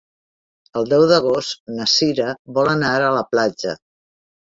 [0.81, 3.81] El deu d'agost na Sira vol anar a la platja.